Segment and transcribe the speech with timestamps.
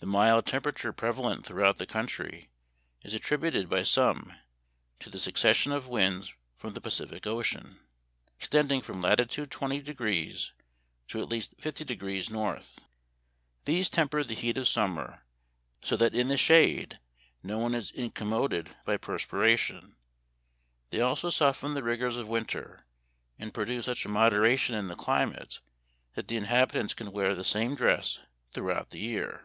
[0.00, 2.50] The mild temperature prevalent throughout the country
[3.02, 4.32] is attributed by some
[5.00, 7.80] to the succession of winds from the Pacific Ocean,
[8.38, 10.52] extending from latitude twenty degrees
[11.08, 12.78] to at least fifty degrees, north.
[13.64, 15.24] These temper the heat of summer,
[15.82, 17.00] so that in the shade
[17.42, 19.96] no one is incommoded by perspiration;
[20.90, 22.86] they also soften the rigors of winter,
[23.36, 25.58] and produce such a moderation in the climate
[26.14, 28.20] that the in habitants can wear the same dress
[28.52, 29.44] throughout the year."